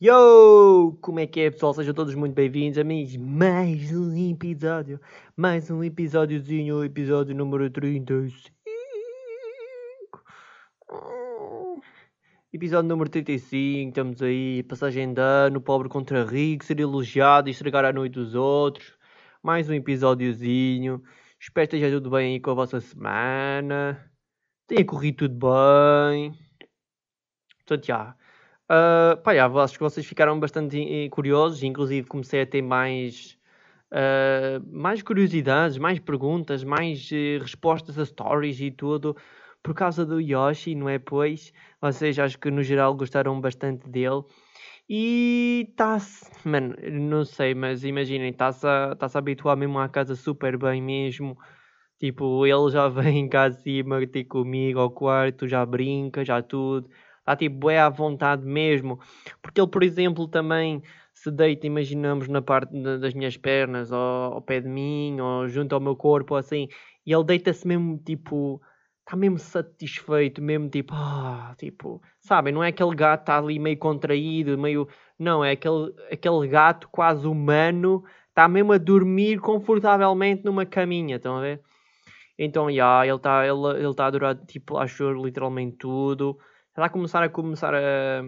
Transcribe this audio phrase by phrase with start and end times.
[0.00, 0.96] Yo!
[1.00, 1.74] Como é que é, pessoal?
[1.74, 5.00] Sejam todos muito bem-vindos a mais um episódio.
[5.36, 8.52] Mais um episódiozinho, episódio número 35.
[12.52, 17.84] Episódio número 35, estamos aí, passagem de ano, pobre contra rico, ser elogiado e estragar
[17.84, 18.96] a noite dos outros.
[19.42, 21.02] Mais um episódiozinho.
[21.40, 24.08] Espero que esteja tudo bem aí com a vossa semana.
[24.68, 26.38] Tenha corrido tudo bem.
[27.66, 28.17] Portanto, já.
[28.70, 33.38] Uh, pá, já, acho que vocês ficaram bastante curiosos, inclusive comecei a ter mais,
[33.92, 39.16] uh, mais curiosidades, mais perguntas, mais uh, respostas a stories e tudo
[39.62, 40.98] por causa do Yoshi, não é?
[40.98, 44.22] Pois vocês acho que no geral gostaram bastante dele.
[44.88, 50.14] E está-se, mano, não sei, mas imaginem, está-se a, tá a habituar mesmo à casa
[50.16, 51.36] super bem mesmo.
[51.98, 56.88] Tipo, ele já vem cá acima ter comigo ao quarto, já brinca, já tudo.
[57.28, 58.98] Está tipo, é à vontade mesmo.
[59.42, 60.82] Porque ele, por exemplo, também
[61.12, 65.74] se deita, imaginamos, na parte das minhas pernas, ou ao pé de mim, ou junto
[65.74, 66.68] ao meu corpo, assim.
[67.04, 68.62] E ele deita-se mesmo, tipo,
[69.00, 73.76] está mesmo satisfeito, mesmo tipo, ah, tipo, sabem, não é aquele gato está ali meio
[73.78, 80.64] contraído, meio, não, é aquele, aquele gato quase humano, está mesmo a dormir confortavelmente numa
[80.64, 81.60] caminha, estão a ver?
[82.38, 86.38] Então, já, yeah, ele está ele, ele tá a durar, tipo, acho literalmente tudo.
[86.78, 88.22] Está a começar a começar a,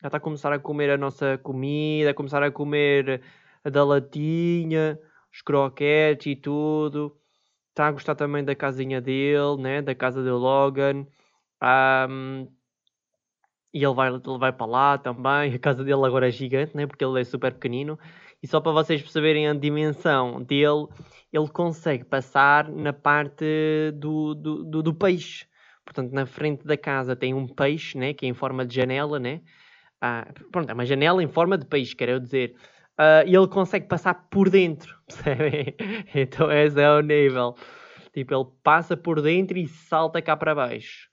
[0.00, 3.20] já está a começar a comer a nossa comida, a começar a comer
[3.64, 4.96] da latinha,
[5.32, 7.18] os croquetes e tudo
[7.70, 9.82] está a gostar também da casinha dele, né?
[9.82, 11.08] da casa do Logan.
[11.60, 12.46] Um,
[13.74, 15.52] e ele vai, ele vai para lá também.
[15.52, 16.86] A casa dele agora é gigante, né?
[16.86, 17.98] porque ele é super pequenino.
[18.40, 20.86] E só para vocês perceberem a dimensão dele,
[21.32, 25.50] ele consegue passar na parte do, do, do, do peixe.
[25.84, 28.14] Portanto, na frente da casa tem um peixe, né?
[28.14, 29.40] que é em forma de janela, né?
[30.00, 32.54] Ah, pronto, é uma janela em forma de peixe, quero dizer
[32.98, 35.74] uh, e ele consegue passar por dentro, percebem?
[36.14, 37.54] então esse é o nível.
[38.12, 41.08] Tipo, ele passa por dentro e salta cá para baixo.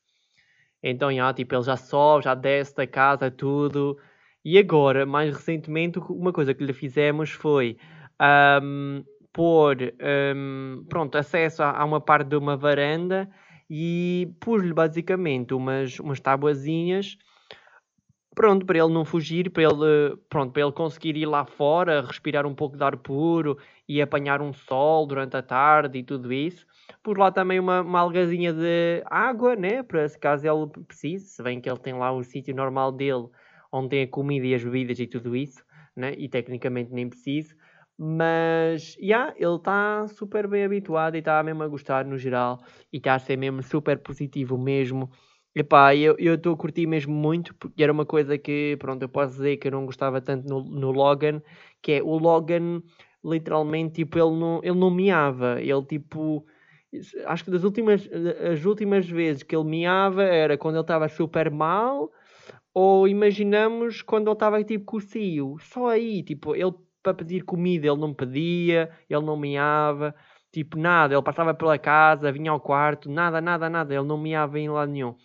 [0.84, 3.98] Então, já, tipo, ele já sobe, já desce da casa, tudo.
[4.44, 7.78] E agora, mais recentemente, uma coisa que lhe fizemos foi
[8.62, 9.78] um, pôr,
[10.36, 13.30] um, pronto, acesso a, a, uma parte de uma varanda
[13.70, 17.18] e pus-lhe basicamente umas, umas tabuazinhas
[18.40, 22.46] pronto, para ele não fugir, para ele, pronto, para ele conseguir ir lá fora, respirar
[22.48, 26.66] um pouco de ar puro e apanhar um sol durante a tarde e tudo isso.
[27.04, 29.84] Por lá também uma, uma algazinha de água, né?
[29.84, 33.28] Para se caso ele precise, se bem que ele tem lá o sítio normal dele,
[33.74, 35.62] onde tem a comida e as bebidas e tudo isso,
[35.94, 36.14] né?
[36.18, 37.54] E tecnicamente nem preciso.
[38.02, 42.62] Mas, já, yeah, ele está super bem habituado e está mesmo a gostar no geral.
[42.94, 45.12] E está a ser mesmo super positivo mesmo.
[45.54, 49.34] Epá, eu estou a curtir mesmo muito, porque era uma coisa que, pronto, eu posso
[49.34, 51.42] dizer que eu não gostava tanto no, no Logan,
[51.82, 52.82] que é o Logan,
[53.24, 56.46] literalmente, tipo, ele não, ele não miava, ele, tipo,
[57.26, 58.08] acho que das últimas,
[58.54, 62.10] as últimas vezes que ele miava era quando ele estava super mal,
[62.74, 66.74] ou imaginamos quando ele estava, tipo, com o cio, só aí, tipo, ele,
[67.04, 70.14] para pedir comida, ele não pedia, ele não miava,
[70.52, 74.60] tipo, nada, ele passava pela casa, vinha ao quarto, nada, nada, nada, ele não miava
[74.60, 75.16] em lado nenhum.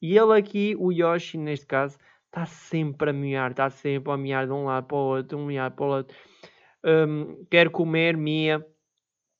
[0.00, 4.46] E ele aqui, o Yoshi neste caso, está sempre a miar, está sempre a miar
[4.46, 6.16] de um lado para o outro, um miar para o outro.
[6.84, 8.64] Um, quer comer, mia.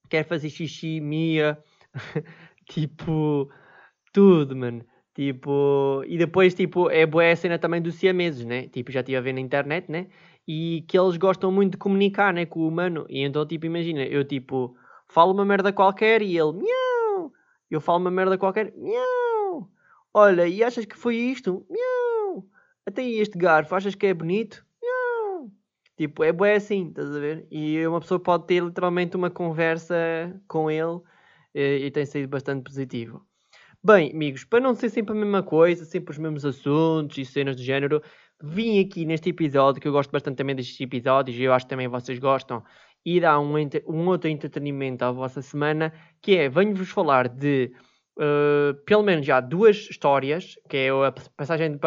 [0.08, 1.58] Quer fazer xixi, mia.
[2.68, 3.50] tipo,
[4.12, 4.84] tudo, mano.
[5.14, 8.68] Tipo, e depois, tipo, é boa a cena também dos siameses, né?
[8.68, 10.08] Tipo, já estive a ver na internet, né?
[10.46, 12.46] E que eles gostam muito de comunicar, né?
[12.46, 13.06] Com o humano.
[13.08, 14.76] E então, tipo, imagina, eu, tipo,
[15.08, 17.32] falo uma merda qualquer e ele, miau.
[17.70, 19.26] Eu falo uma merda qualquer, miau
[20.18, 21.66] Olha, e achas que foi isto?
[21.68, 22.48] Miau.
[22.86, 24.64] Até este garfo, achas que é bonito?
[24.82, 25.50] Miau.
[25.94, 27.46] Tipo, é bem assim, estás a ver?
[27.50, 29.94] E uma pessoa pode ter literalmente uma conversa
[30.48, 31.00] com ele
[31.54, 33.26] e, eh, e tem sido bastante positivo.
[33.84, 37.54] Bem, amigos, para não ser sempre a mesma coisa, sempre os mesmos assuntos e cenas
[37.54, 38.02] do género,
[38.42, 41.70] vim aqui neste episódio, que eu gosto bastante também destes episódios e eu acho que
[41.70, 42.62] também vocês gostam,
[43.04, 43.54] e dar um,
[43.86, 47.72] um outro entretenimento à vossa semana, que é, venho-vos falar de
[48.18, 51.78] uh, pelo menos já duas histórias, que é a passagem de,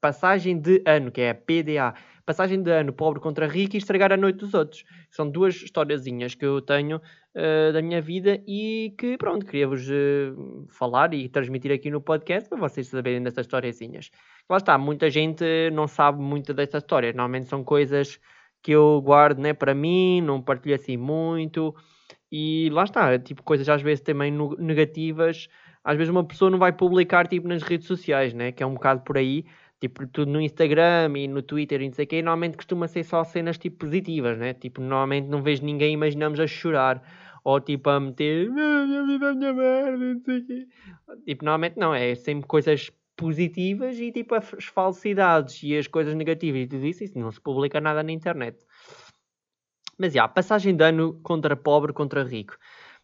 [0.00, 1.94] passagem de ano, que é a PDA,
[2.28, 4.84] passagem de ano pobre contra rico e estragar a noite dos outros.
[5.10, 10.66] São duas historiazinhas que eu tenho uh, da minha vida e que, pronto, queria-vos uh,
[10.68, 14.10] falar e transmitir aqui no podcast para vocês saberem dessas historiazinhas.
[14.46, 15.42] Lá está, muita gente
[15.72, 17.14] não sabe muito dessas histórias.
[17.14, 18.20] Normalmente são coisas
[18.62, 21.74] que eu guardo né, para mim, não partilho assim muito.
[22.30, 25.48] E lá está, tipo, coisas às vezes também negativas
[25.88, 28.52] às vezes uma pessoa não vai publicar tipo nas redes sociais, né?
[28.52, 29.46] Que é um bocado por aí.
[29.80, 33.04] Tipo, tudo no Instagram e no Twitter e não sei o quê, normalmente costuma ser
[33.04, 34.52] só cenas tipo positivas, né?
[34.54, 37.02] Tipo, normalmente não vejo ninguém, imaginamos a chorar.
[37.44, 40.68] Ou tipo a meter, minha vida minha merda, não sei o quê.
[41.24, 46.62] Tipo, normalmente não, é sempre coisas positivas e tipo as falsidades e as coisas negativas
[46.62, 48.58] e tudo isso, isso não se publica nada na internet.
[49.98, 52.56] Mas já, passagem de ano contra pobre contra rico.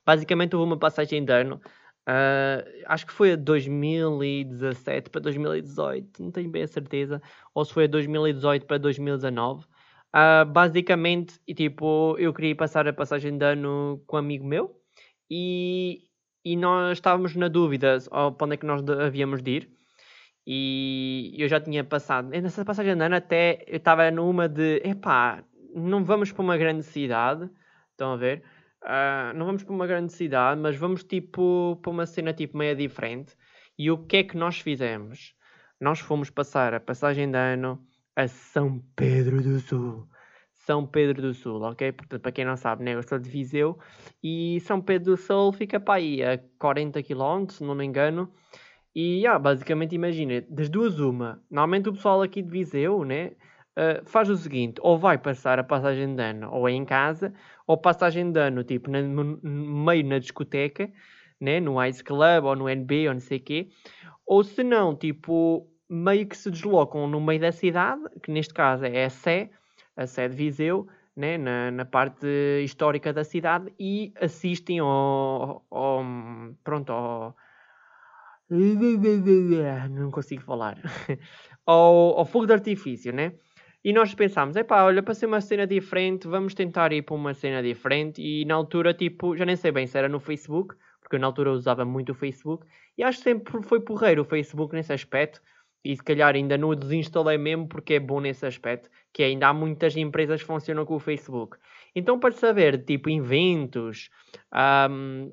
[0.06, 1.60] Basicamente houve uma passagem de ano
[2.08, 7.22] Uh, acho que foi a 2017 para 2018, não tenho bem a certeza,
[7.54, 9.64] ou se foi a 2018 para 2019.
[9.64, 14.78] Uh, basicamente, tipo, eu queria passar a passagem de ano com um amigo meu
[15.30, 16.02] e,
[16.44, 19.70] e nós estávamos na dúvida para onde é que nós havíamos de ir.
[20.46, 25.42] E eu já tinha passado, nessa passagem de ano até eu estava numa de, epá,
[25.74, 27.48] não vamos para uma grande cidade,
[27.90, 28.44] estão a ver?
[28.84, 32.76] Uh, não vamos para uma grande cidade, mas vamos tipo para uma cena tipo meio
[32.76, 33.34] diferente.
[33.78, 35.34] E o que é que nós fizemos?
[35.80, 37.82] Nós fomos passar a passagem de ano
[38.14, 40.06] a São Pedro do Sul.
[40.52, 41.92] São Pedro do Sul, ok?
[41.92, 43.78] Portanto, para quem não sabe, né, eu sou de Viseu
[44.22, 48.32] e São Pedro do Sul fica para aí a 40 km, se não me engano.
[48.94, 53.32] E yeah, basicamente imagina, das duas uma, normalmente o pessoal aqui de Viseu, né?
[53.76, 57.34] Uh, faz o seguinte, ou vai passar a passagem de ano ou é em casa,
[57.66, 60.90] ou passagem de ano, tipo, na, meio na discoteca,
[61.40, 61.60] né?
[61.60, 63.68] no Ice Club ou no NB ou não sei o quê,
[64.26, 68.84] ou se não, tipo, meio que se deslocam no meio da cidade, que neste caso
[68.84, 69.50] é a Sé,
[69.96, 71.38] a Sé de Viseu, né?
[71.38, 72.26] na, na parte
[72.62, 76.04] histórica da cidade, e assistem ao, ao
[76.62, 77.36] pronto, ao,
[79.90, 80.78] não consigo falar,
[81.66, 83.32] ao, ao fogo de artifício, né?
[83.84, 87.34] E nós pensámos, epá, olha, para ser uma cena diferente, vamos tentar ir para uma
[87.34, 88.22] cena diferente.
[88.22, 91.26] E na altura, tipo, já nem sei bem se era no Facebook, porque eu na
[91.26, 92.66] altura usava muito o Facebook.
[92.96, 95.42] E acho que sempre foi porreiro o Facebook nesse aspecto.
[95.84, 98.88] E se calhar ainda não o desinstalei mesmo porque é bom nesse aspecto.
[99.12, 101.58] Que ainda há muitas empresas que funcionam com o Facebook.
[101.94, 104.08] Então, para saber, tipo, inventos,
[104.90, 105.30] um,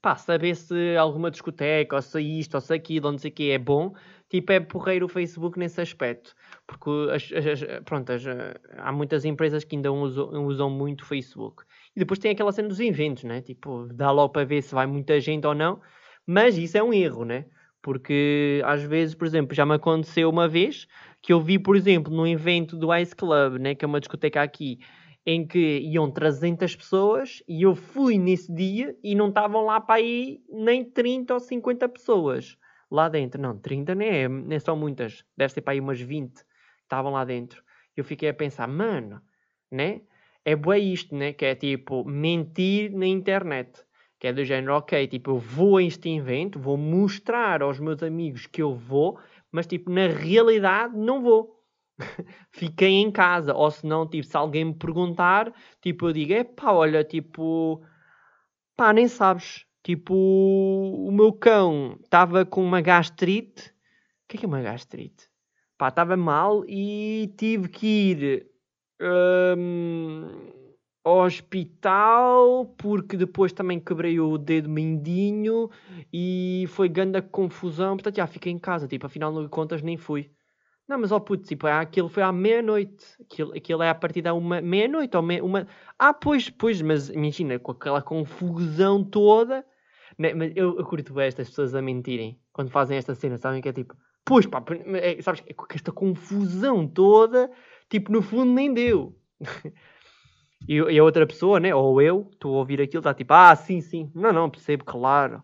[0.00, 3.34] pá, saber se alguma discoteca, ou se isto, ou se aquilo, ou não sei o
[3.34, 3.94] que é bom,
[4.32, 6.34] tipo, é porreiro o Facebook nesse aspecto.
[6.66, 8.22] Porque as, as, pronto, as,
[8.78, 11.64] há muitas empresas que ainda usam, usam muito o Facebook.
[11.94, 13.42] E depois tem aquela cena dos eventos, né?
[13.42, 15.80] Tipo, dá logo para ver se vai muita gente ou não.
[16.26, 17.44] Mas isso é um erro, né?
[17.82, 20.86] Porque às vezes, por exemplo, já me aconteceu uma vez
[21.20, 23.74] que eu vi, por exemplo, num evento do Ice Club, né?
[23.74, 24.78] Que é uma discoteca aqui,
[25.26, 29.96] em que iam 300 pessoas e eu fui nesse dia e não estavam lá para
[29.96, 32.56] aí nem 30 ou 50 pessoas
[32.92, 33.40] lá dentro.
[33.40, 36.44] Não, 30 nem, é, nem são muitas, deve ser para aí umas 20 que
[36.82, 37.62] estavam lá dentro.
[37.96, 39.20] Eu fiquei a pensar, mano,
[39.70, 40.02] né?
[40.44, 41.32] É boa isto, né?
[41.32, 43.82] Que é tipo mentir na internet.
[44.18, 48.02] Que é do género, ok, tipo, eu vou a este evento, vou mostrar aos meus
[48.02, 49.18] amigos que eu vou,
[49.50, 51.60] mas tipo, na realidade não vou.
[52.52, 53.54] Fiquei em casa.
[53.54, 57.82] Ou se não, tipo, se alguém me perguntar, tipo, eu digo, é pá, olha, tipo,
[58.76, 59.66] pá, nem sabes.
[59.82, 63.70] Tipo, o meu cão estava com uma gastrite.
[64.24, 65.28] O que é que é uma gastrite?
[65.76, 68.46] Pá, estava mal e tive que ir
[69.00, 70.28] um,
[71.04, 75.68] ao hospital porque depois também quebrei o dedo mindinho
[76.12, 77.96] e foi grande confusão.
[77.96, 78.86] Portanto, já fiquei em casa.
[78.86, 80.30] Tipo, afinal de contas, nem fui.
[80.88, 83.04] Não, mas ó oh, puto, tipo, é, aquilo foi à meia-noite.
[83.20, 85.66] Aquilo, aquilo é a partir da uma meia-noite ou meia, uma.
[85.98, 89.64] Ah, pois, pois, mas imagina, com aquela confusão toda,
[90.18, 93.60] mas eu, eu curto bem estas pessoas a mentirem quando fazem esta cena, sabem?
[93.60, 94.62] Que é tipo, pois pá,
[94.94, 97.50] é, sabes, é com esta confusão toda,
[97.88, 99.18] tipo, no fundo nem deu.
[100.68, 103.54] e, e, a outra pessoa, né, ou eu, estou a ouvir aquilo, está tipo, ah,
[103.56, 105.42] sim, sim, não, não, percebo, claro.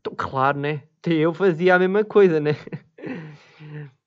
[0.00, 0.84] Então, claro, né?
[1.06, 2.52] Eu fazia a mesma coisa, né?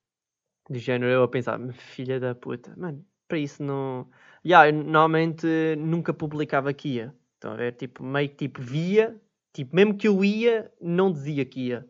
[0.68, 4.08] Do género, eu a pensar, filha da puta, mano, para isso não.
[4.44, 6.98] Yeah, eu normalmente nunca publicava aqui.
[7.34, 7.72] Estão a ver?
[7.72, 9.20] Tipo, meio que tipo via,
[9.52, 11.86] Tipo, mesmo que eu ia, não dizia que ia.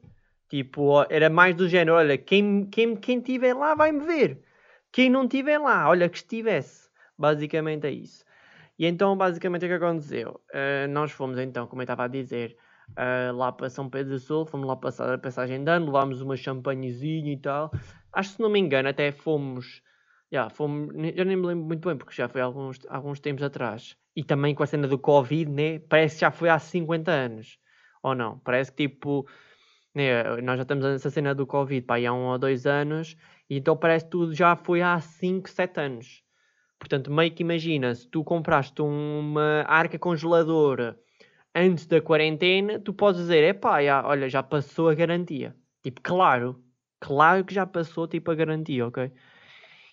[0.49, 4.43] Tipo, era mais do género, olha, quem, quem, quem tiver lá vai-me ver.
[4.91, 6.91] Quem não tiver lá, olha que estivesse.
[7.17, 8.25] Basicamente é isso.
[8.79, 10.41] E então, basicamente, o que aconteceu?
[10.51, 12.57] Uh, nós fomos então, como eu estava a dizer,
[12.91, 16.21] uh, lá para São Pedro do Sul, fomos lá passar a passagem de ano, levámos
[16.21, 17.71] uma champanhezinha e tal.
[18.13, 19.83] Acho que, se não me engano, até fomos...
[20.33, 23.43] Yeah, fomos, eu nem me lembro muito bem, porque já foi há alguns, alguns tempos
[23.43, 25.79] atrás e também com a cena do Covid, né?
[25.81, 27.59] Parece que já foi há 50 anos.
[28.03, 28.39] Ou não?
[28.39, 29.27] Parece que tipo.
[29.95, 33.15] Né, nós já estamos nessa cena do Covid pá, há um ou dois anos,
[33.51, 36.23] e então parece que tudo já foi há 5, 7 anos.
[36.79, 40.99] Portanto, meio que imagina, se tu compraste uma arca congeladora
[41.55, 45.55] antes da quarentena, tu podes dizer, epá, já, olha, já passou a garantia.
[45.83, 46.63] Tipo, claro,
[47.01, 49.11] Claro que já passou, tipo, a garantia, ok?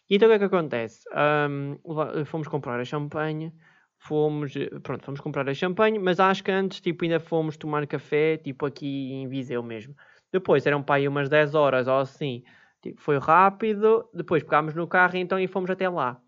[0.10, 1.08] E então o que é que acontece?
[1.50, 1.78] Um,
[2.26, 3.54] fomos comprar a champanhe,
[4.00, 8.38] fomos, pronto, fomos comprar a champanhe, mas acho que antes, tipo, ainda fomos tomar café,
[8.38, 9.96] tipo, aqui em Viseu mesmo.
[10.32, 12.44] Depois, eram para aí umas 10 horas ou assim,
[12.82, 16.20] tipo, foi rápido, depois pegámos no carro então e fomos até lá.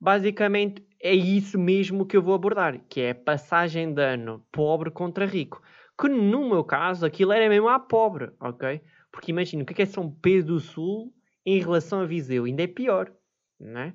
[0.00, 5.26] Basicamente, é isso mesmo que eu vou abordar, que é passagem de ano pobre contra
[5.26, 5.60] rico.
[6.00, 8.80] Que no meu caso, aquilo era mesmo a pobre, ok?
[9.10, 11.12] Porque imagina, o que é, que é São Pedro do Sul
[11.44, 12.44] em relação a Viseu?
[12.44, 13.12] Ainda é pior,
[13.60, 13.94] né?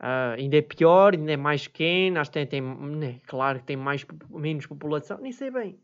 [0.00, 3.20] Uh, ainda é pior, ainda é mais pequeno, acho que tem, tem né?
[3.26, 5.78] claro que tem mais, menos população, nem sei bem.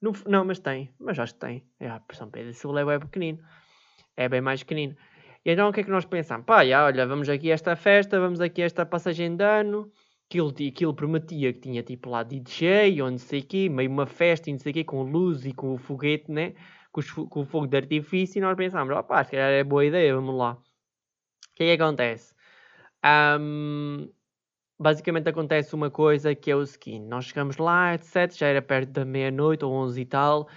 [0.00, 1.64] No, não, mas tem, mas acho que tem.
[1.80, 3.38] É, São Pedro Sul é bem pequenino,
[4.16, 4.94] é bem mais pequenino.
[5.44, 6.44] E então o que é que nós pensamos?
[6.44, 9.90] Pá, já, olha, vamos aqui a esta festa, vamos aqui a esta passagem de ano.
[10.28, 14.06] Aquilo, aquilo prometia que tinha tipo lá DJ ou não sei o quê, meio uma
[14.06, 16.54] festa e não sei o quê, com luz e com o foguete, né?
[16.90, 18.38] Com, os, com o fogo de artifício.
[18.38, 20.52] E nós pensámos, opá, se calhar é boa ideia, vamos lá.
[20.52, 22.34] O que é que acontece?
[23.04, 24.08] Um,
[24.78, 28.30] basicamente acontece uma coisa que é o seguinte: nós chegamos lá, etc.
[28.32, 30.48] Já era perto da meia-noite ou onze e tal.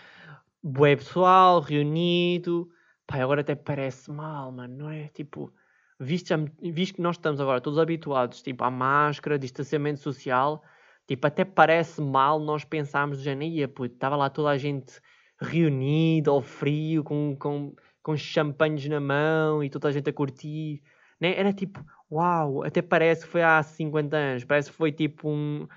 [0.63, 2.69] Bué pessoal reunido
[3.07, 5.07] Pai, agora até parece mal, mano, não é?
[5.09, 5.53] Tipo,
[5.99, 10.63] visto, visto que nós estamos agora todos habituados, tipo, à máscara, distanciamento social,
[11.07, 14.99] tipo, até parece mal nós pensarmos do género, estava lá toda a gente
[15.39, 20.81] reunida, ao frio, com, com, com champanhes na mão e toda a gente a curtir,
[21.19, 21.37] né?
[21.37, 25.67] Era tipo, uau, até parece que foi há 50 anos, parece que foi tipo um,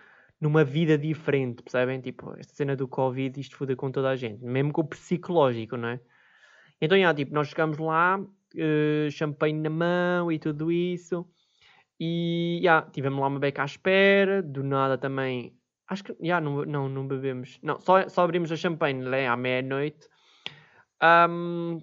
[0.40, 2.00] numa vida diferente, percebem?
[2.00, 5.76] Tipo, esta cena do Covid, isto foda com toda a gente, mesmo com o psicológico,
[5.76, 6.00] não é?
[6.80, 11.26] Então, já, tipo, nós chegamos lá, uh, champanhe na mão e tudo isso.
[11.98, 14.42] E, já, tivemos lá uma beca à espera.
[14.42, 15.54] Do nada também...
[15.88, 17.58] Acho que, já, não, não, não bebemos.
[17.62, 20.08] Não, só, só abrimos a champanhe né, à meia-noite.
[21.02, 21.78] Um,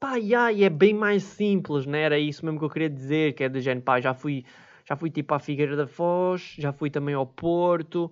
[0.00, 2.00] pá, já, e é bem mais simples, né?
[2.00, 4.44] Era isso mesmo que eu queria dizer, que é de género, pá, já fui...
[4.88, 8.06] Já fui tipo à Figueira da Foz, já fui também ao Porto.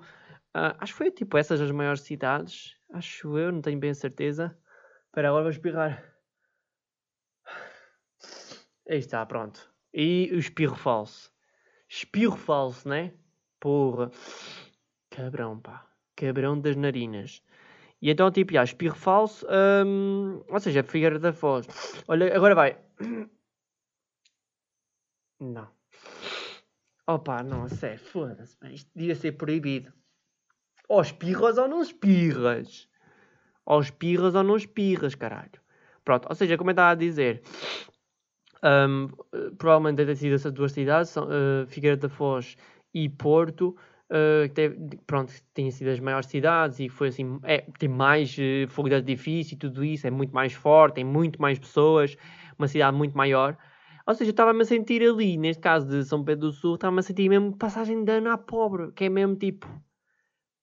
[0.57, 2.76] Uh, acho que foi tipo essas as maiores cidades.
[2.92, 4.57] Acho eu, não tenho bem a certeza.
[5.07, 6.04] Espera, agora vou espirrar.
[8.88, 9.68] Aí está, pronto.
[9.92, 11.33] E o espirro falso.
[11.88, 13.12] Espirro falso, né?
[13.59, 14.12] Porra.
[15.11, 15.85] Cabrão, pá.
[16.14, 17.42] Cabrão das narinas.
[18.00, 19.47] E então, tipo, já, espirro falso.
[19.87, 21.67] Hum, ou seja, Figueira da Foz.
[22.07, 22.78] Olha, agora vai.
[25.40, 25.69] Não.
[27.07, 28.57] Opa, não, sério, foda-se.
[28.73, 29.93] Isto devia ser proibido.
[30.88, 32.88] Ou espirras ou não espirras
[33.69, 35.61] ou espirras ou não espirras, caralho.
[36.02, 37.43] Pronto, ou seja, como eu estava a dizer,
[38.64, 39.09] um,
[39.59, 42.57] provavelmente deve ter sido essas duas cidades, são, uh, Figueira da Foz
[42.95, 43.76] e Porto,
[44.11, 48.37] uh, que teve, pronto, têm sido as maiores cidades e foi assim, é, tem mais
[48.38, 52.17] uh, fogo de artifício e tudo isso, é muito mais forte, tem muito mais pessoas,
[52.59, 53.57] uma cidade muito maior.
[54.07, 57.03] Ou seja, estava-me a sentir ali, neste caso de São Pedro do Sul, estava-me a
[57.03, 59.69] sentir mesmo passagem de ano à pobre, que é mesmo tipo,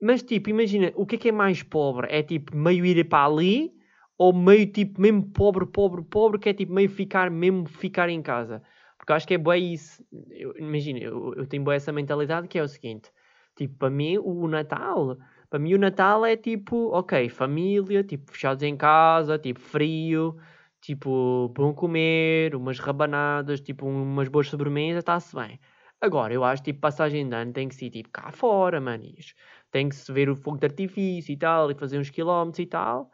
[0.02, 2.08] mas tipo, imagina, o que é que é mais pobre?
[2.10, 3.74] É tipo meio ir para ali
[4.18, 8.22] ou meio tipo mesmo pobre, pobre, pobre, que é tipo meio ficar, mesmo ficar em
[8.22, 8.62] casa?
[8.98, 10.04] Porque eu acho que é bem isso.
[10.32, 13.12] Eu, imagina, eu, eu tenho bem essa mentalidade que é o seguinte:
[13.56, 15.18] tipo, para mim o Natal,
[15.50, 20.38] para mim o Natal é tipo, ok, família, tipo, fechados em casa, tipo, frio,
[20.82, 25.60] tipo, bom comer, umas rabanadas, tipo, umas boas sobremesas, está-se bem.
[26.02, 29.34] Agora, eu acho tipo passagem de ano tem que ser tipo cá fora, manis
[29.76, 32.66] tem que se ver o fogo de artifício e tal, e fazer uns quilómetros e
[32.66, 33.12] tal,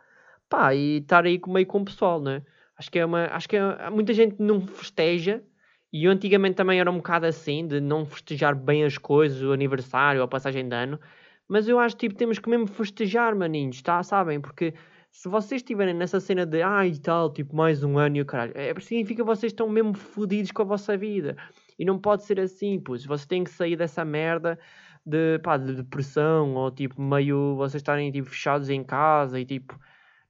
[0.47, 2.43] pá, e estar aí meio com o pessoal, né?
[2.77, 3.25] Acho que é uma.
[3.27, 5.43] Acho que é, muita gente não festeja,
[5.91, 9.51] e eu antigamente também era um bocado assim, de não festejar bem as coisas, o
[9.51, 10.99] aniversário, a passagem de ano,
[11.47, 14.01] mas eu acho que tipo, temos que mesmo festejar, maninhos, tá?
[14.03, 14.39] Sabem?
[14.39, 14.73] Porque
[15.11, 18.25] se vocês estiverem nessa cena de ai e tal, tipo, mais um ano e o
[18.25, 21.35] caralho, é, significa que vocês estão mesmo fodidos com a vossa vida.
[21.77, 23.05] E não pode ser assim, pois.
[23.05, 24.57] Vocês têm que sair dessa merda
[25.05, 29.77] de, pá, de depressão ou tipo meio vocês estarem tipo, fechados em casa e tipo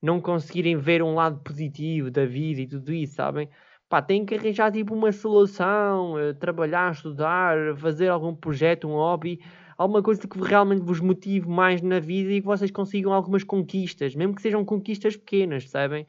[0.01, 3.47] não conseguirem ver um lado positivo da vida e tudo isso, sabem?
[3.91, 9.41] Pá, têm que arranjar tipo uma solução, eh, trabalhar, estudar, fazer algum projeto, um hobby,
[9.77, 14.15] alguma coisa que realmente vos motive mais na vida e que vocês consigam algumas conquistas,
[14.15, 16.07] mesmo que sejam conquistas pequenas, sabem?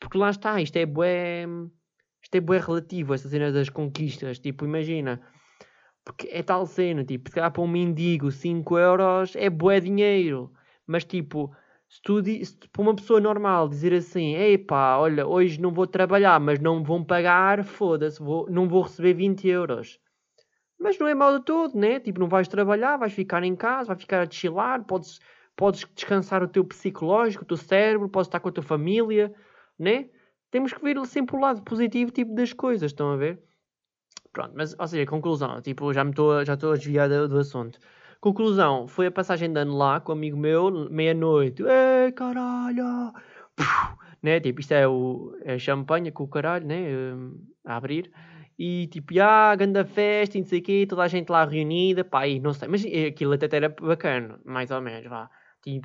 [0.00, 1.46] Porque lá está, isto é bué,
[2.20, 4.40] isto é bué relativo, essa cena das conquistas.
[4.40, 5.20] Tipo, imagina,
[6.04, 10.52] porque é tal cena, tipo, se calhar para um mendigo 5 euros é bué dinheiro.
[10.84, 11.54] Mas tipo,
[11.94, 16.40] se tu se, para uma pessoa normal dizer assim, epá, olha, hoje não vou trabalhar,
[16.40, 20.00] mas não me vão pagar, foda-se, não vou receber 20 euros.
[20.76, 22.00] Mas não é mal de todo, né?
[22.00, 25.20] Tipo, não vais trabalhar, vais ficar em casa, vais ficar a chilar, podes,
[25.54, 29.32] podes descansar o teu psicológico, o teu cérebro, podes estar com a tua família,
[29.78, 30.10] né?
[30.50, 33.40] temos que ver sempre o lado positivo tipo, das coisas, estão a ver?
[34.32, 37.78] Pronto, mas, ou seja, conclusão, tipo, já estou já a desviar do, do assunto.
[38.24, 41.62] Conclusão, foi a passagem de ano lá com um amigo meu, meia-noite.
[41.62, 43.12] Ei, caralho!
[44.22, 44.40] Né?
[44.40, 46.88] Tipo, isto é, o, é champanhe com o caralho, né?
[46.88, 48.10] Um, a abrir.
[48.58, 52.02] E tipo, ah, grande festa e não sei o quê, toda a gente lá reunida,
[52.02, 55.28] pá, e não sei, mas aquilo até era bacana, mais ou menos, vá.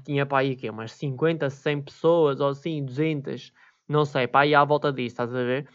[0.05, 0.69] Tinha pá aí quê?
[0.69, 3.51] Umas 50, 100 pessoas, ou assim, 200,
[3.85, 5.67] não sei, pá, aí à volta disso, estás a ver?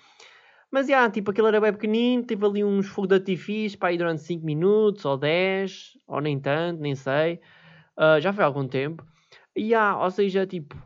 [0.75, 3.99] Mas, já, tipo, aquilo era bem pequenino, teve ali uns fogos de artifício para ir
[3.99, 7.41] durante 5 minutos, ou 10, ou nem tanto, nem sei.
[7.97, 9.07] Uh, já foi há algum tempo.
[9.55, 10.77] E, já, ou seja, tipo,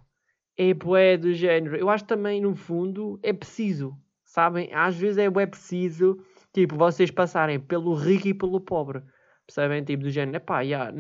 [0.59, 1.75] é bué do género.
[1.75, 4.69] Eu acho também, no fundo, é preciso, sabem?
[4.75, 6.19] Às vezes é bué preciso,
[6.53, 9.03] tipo, vocês passarem pelo rico e pelo pobre.
[9.47, 9.83] Percebem?
[9.83, 10.93] Tipo, do género, epá, yeah,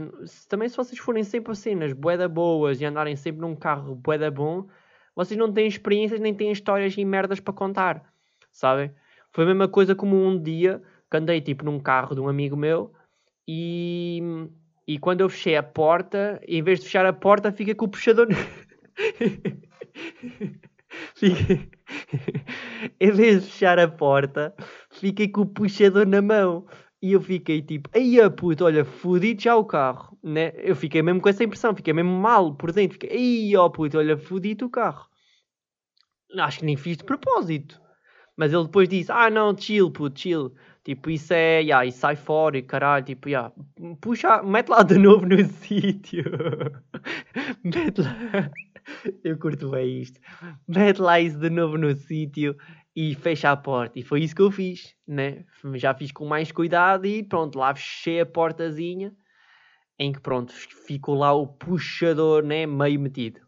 [0.48, 4.30] também se vocês forem sempre a cenas bué boas e andarem sempre num carro bué
[4.30, 4.66] bom,
[5.14, 8.17] vocês não têm experiências nem têm histórias e merdas para contar
[8.58, 8.92] sabem?
[9.32, 12.56] Foi a mesma coisa como um dia que andei tipo num carro de um amigo
[12.56, 12.92] meu
[13.46, 14.20] e,
[14.86, 17.88] e quando eu fechei a porta, em vez de fechar a porta, fica com o
[17.88, 18.28] puxador.
[23.00, 24.54] em vez de fechar a porta,
[24.90, 26.66] fiquei com o puxador na mão.
[27.00, 30.52] E eu fiquei tipo, aí a puto, olha, fodido já o carro, né?
[30.56, 32.94] Eu fiquei mesmo com essa impressão, fiquei mesmo mal por dentro.
[32.94, 35.06] Fiquei, aí ó puto, olha, fodido o carro.
[36.36, 37.80] Acho que nem fiz de propósito.
[38.38, 40.54] Mas ele depois disse, ah não, chill, puto, chill.
[40.84, 43.52] Tipo, isso é, yeah, isso sai fora e caralho, tipo, yeah,
[44.00, 46.24] puxa, mete lá de novo no sítio.
[47.64, 48.50] mete lá.
[49.24, 50.20] Eu curto bem isto.
[50.68, 52.56] Mete lá isso de novo no sítio
[52.94, 53.98] e fecha a porta.
[53.98, 55.44] E foi isso que eu fiz, né?
[55.74, 59.12] Já fiz com mais cuidado e pronto, lá fechei a portazinha
[59.98, 63.40] em que pronto, ficou lá o puxador, né, meio metido.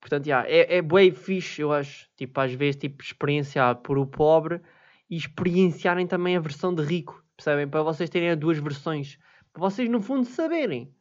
[0.00, 2.08] Portanto, yeah, é, é bem fixe, eu acho.
[2.16, 4.60] Tipo, às vezes, tipo, experienciar por o pobre
[5.08, 7.22] e experienciarem também a versão de rico.
[7.36, 7.68] Percebem?
[7.68, 9.18] Para vocês terem as duas versões.
[9.52, 10.94] Para vocês, no fundo, saberem.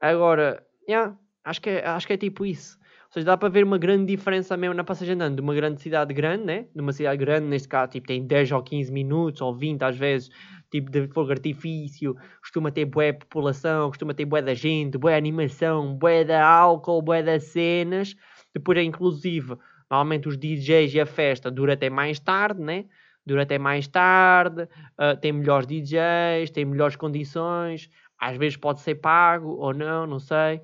[0.00, 2.78] Agora, yeah, acho, que é, acho que é tipo isso.
[3.06, 5.80] Ou seja, dá para ver uma grande diferença mesmo na passagem andando de uma grande
[5.80, 6.66] cidade grande, né?
[6.74, 9.96] De uma cidade grande, neste caso, tipo, tem 10 ou 15 minutos, ou 20 às
[9.96, 10.30] vezes,
[10.74, 15.94] tipo de fogo artifício, costuma ter bué população, costuma ter bué da gente, bué animação,
[15.94, 18.16] bué da álcool, bué das cenas.
[18.52, 19.56] Depois, inclusive,
[19.88, 22.86] normalmente os DJs e a festa dura até mais tarde, né?
[23.24, 28.96] Dura até mais tarde, uh, tem melhores DJs, tem melhores condições, às vezes pode ser
[28.96, 30.60] pago ou não, não sei.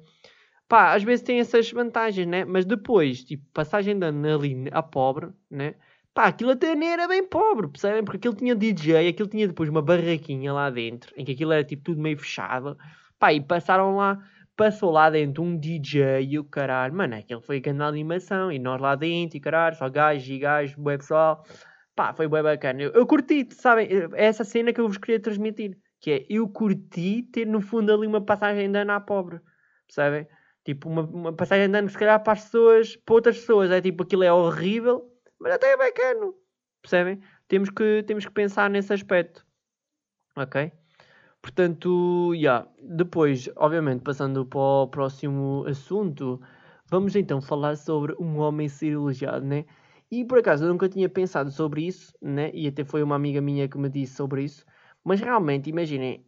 [0.68, 2.44] Pá, às vezes tem essas vantagens, né?
[2.44, 5.76] Mas depois, tipo, passagem de ano ali a pobre, né?
[6.12, 8.04] Pá, aquilo até nem era bem pobre, percebem?
[8.04, 11.64] Porque aquilo tinha DJ, aquilo tinha depois uma barraquinha lá dentro, em que aquilo era
[11.64, 12.76] tipo tudo meio fechado.
[13.18, 14.18] Pá, e passaram lá,
[14.56, 18.80] passou lá dentro um DJ e o caralho, mano, aquilo foi grande animação, e nós
[18.80, 21.44] lá dentro, e caralho, só gajos e gajos, bué pessoal.
[21.94, 22.82] Pá, foi bem bacana.
[22.82, 23.88] Eu, eu curti, sabem?
[24.14, 25.78] É essa cena que eu vos queria transmitir.
[26.00, 29.40] Que é, eu curti ter no fundo ali uma passagem de ano à pobre.
[29.86, 30.26] Percebem?
[30.64, 33.80] Tipo, uma, uma passagem de ano se calhar para as pessoas, para outras pessoas, é
[33.80, 35.09] tipo, aquilo é horrível
[35.40, 36.32] mas até é bacana.
[36.82, 37.20] Percebem?
[37.48, 39.44] Temos que, temos que pensar nesse aspecto.
[40.36, 40.72] Ok?
[41.42, 42.68] Portanto, yeah.
[42.82, 46.40] depois, obviamente, passando para o próximo assunto,
[46.86, 49.64] vamos então falar sobre um homem ser elogiado, né?
[50.10, 52.50] E por acaso eu nunca tinha pensado sobre isso, né?
[52.52, 54.66] E até foi uma amiga minha que me disse sobre isso.
[55.04, 56.26] Mas realmente, imaginem,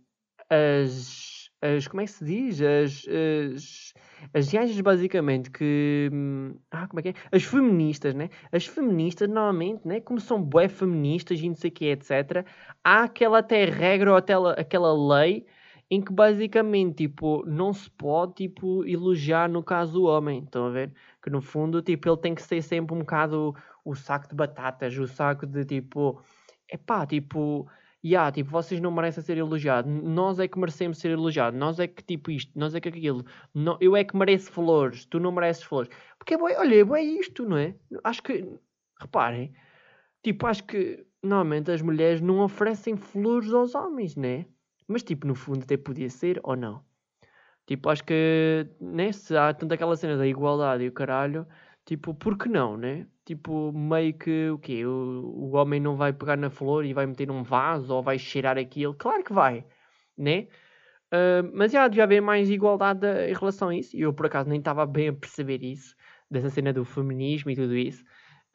[0.48, 1.21] as.
[1.62, 2.61] As como é que se diz?
[2.61, 3.07] As.
[3.09, 3.94] as
[4.33, 6.09] as gajas, basicamente, que.
[6.12, 7.14] Hum, ah, como é que é?
[7.33, 8.29] As feministas, né?
[8.53, 10.01] As feministas, normalmente, né?
[10.01, 12.46] Como são bué feministas e não sei o que, etc.
[12.85, 15.46] Há aquela até regra ou aquela, aquela lei
[15.90, 20.42] em que, basicamente, tipo, não se pode, tipo, elogiar no caso do homem.
[20.44, 20.92] Estão a ver?
[21.22, 24.96] Que, no fundo, tipo, ele tem que ser sempre um bocado o saco de batatas,
[24.96, 26.22] o saco de, tipo.
[26.68, 27.05] É pá,
[28.03, 31.79] tipo yeah, tipo, vocês não merecem ser elogiados, nós é que merecemos ser elogiados, nós
[31.79, 35.21] é que tipo isto, nós é que aquilo, não, eu é que mereço flores, tu
[35.21, 35.88] não mereces flores.
[36.19, 37.77] Porque, boi, olha, é isto, não é?
[38.05, 38.45] Acho que,
[39.01, 39.55] reparem,
[40.23, 44.47] tipo, acho que normalmente as mulheres não oferecem flores aos homens, né?
[44.88, 46.85] Mas, tipo, no fundo até podia ser ou não.
[47.67, 51.47] Tipo, acho que, né, se há tanta aquela cena da igualdade e o caralho,
[51.87, 53.07] tipo, por que não, né?
[53.24, 54.85] Tipo, meio que o quê?
[54.87, 58.18] O, o homem não vai pegar na flor e vai meter num vaso ou vai
[58.18, 58.94] cheirar aquilo?
[58.94, 59.64] Claro que vai,
[60.16, 60.48] né?
[61.12, 63.96] Uh, mas já devia haver mais igualdade em relação a isso.
[63.96, 65.94] E eu, por acaso, nem estava bem a perceber isso,
[66.30, 68.02] dessa cena do feminismo e tudo isso.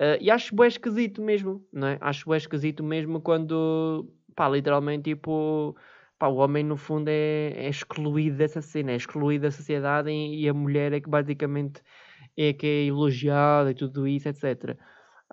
[0.01, 1.97] Uh, e acho bem esquisito mesmo, não é?
[2.01, 5.75] Acho bem esquisito mesmo quando, pá, literalmente, tipo,
[6.19, 10.43] pá, o homem no fundo é, é excluído dessa cena, é excluído da sociedade e,
[10.43, 11.81] e a mulher é que basicamente
[12.37, 14.77] é que é elogiada e tudo isso, etc.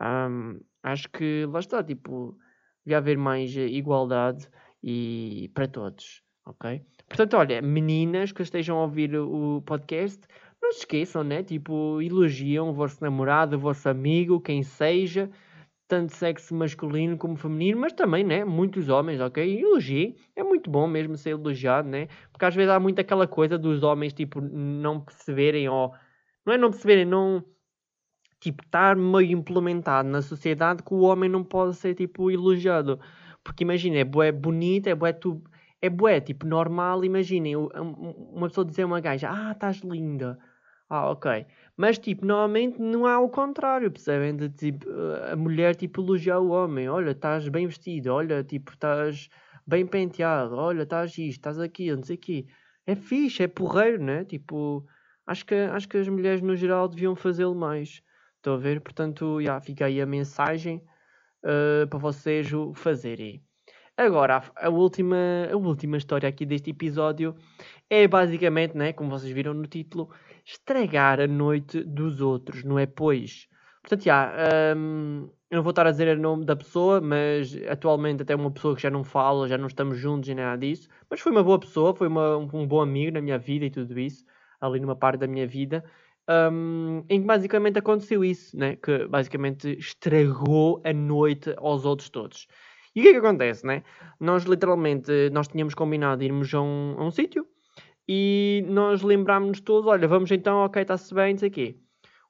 [0.00, 2.36] Um, acho que lá está, tipo,
[2.84, 4.48] devia haver mais igualdade
[4.82, 6.82] e para todos, ok?
[7.08, 10.20] Portanto, olha, meninas que estejam a ouvir o podcast,
[10.62, 11.42] não se esqueçam, né?
[11.42, 15.30] Tipo, elogiam o vosso namorado, o vosso amigo, quem seja,
[15.86, 18.44] tanto sexo masculino como feminino, mas também, né?
[18.44, 19.60] Muitos homens, ok?
[19.60, 22.08] Elogiem, é muito bom mesmo ser elogiado, né?
[22.32, 25.92] Porque às vezes há muito aquela coisa dos homens, tipo, não perceberem ou.
[26.44, 27.44] Não é não perceberem, não.
[28.40, 33.00] Tipo, estar meio implementado na sociedade que o homem não pode ser, tipo, elogiado.
[33.42, 35.42] Porque imagina, é bué bonito, é bué tu.
[35.80, 40.38] É bué, tipo, normal, imaginem, uma pessoa dizer a uma gaja, ah, estás linda.
[40.88, 41.46] Ah, ok.
[41.76, 44.36] Mas, tipo, normalmente não há o contrário, percebem?
[44.36, 44.86] De, tipo,
[45.30, 46.88] a mulher, tipo, elogiar o homem.
[46.88, 48.12] Olha, estás bem vestido.
[48.12, 49.28] Olha, tipo, estás
[49.66, 50.54] bem penteado.
[50.56, 52.46] Olha, estás isto, estás aqui, não sei o quê.
[52.86, 54.24] É fixe, é porreiro, né?
[54.24, 54.86] Tipo,
[55.26, 58.02] acho que, acho que as mulheres, no geral, deviam fazê-lo mais.
[58.36, 58.80] Estão a ver?
[58.80, 60.82] Portanto, já, fica aí a mensagem
[61.44, 63.42] uh, para vocês o fazerem.
[63.96, 65.16] Agora, a, última,
[65.52, 67.36] a última história aqui deste episódio
[67.88, 70.10] é basicamente, né, como vocês viram no título,
[70.44, 72.86] estragar a noite dos outros, não é?
[72.86, 73.46] Pois.
[73.82, 74.32] Portanto, já,
[74.76, 78.50] um, eu não vou estar a dizer o nome da pessoa, mas atualmente até uma
[78.50, 80.88] pessoa que já não fala, já não estamos juntos e nada disso.
[81.08, 83.96] Mas foi uma boa pessoa, foi uma, um bom amigo na minha vida e tudo
[84.00, 84.24] isso,
[84.66, 85.84] ali numa parte da minha vida.
[86.28, 88.76] Um, em que basicamente aconteceu isso, né?
[88.76, 92.46] que basicamente estragou a noite aos outros todos.
[92.94, 93.82] E o que é que acontece, né?
[94.20, 97.46] Nós literalmente, nós tínhamos combinado irmos a um, um sítio,
[98.08, 101.76] e nós lembrámos-nos todos, olha, vamos então, ok, está-se bem, não sei o.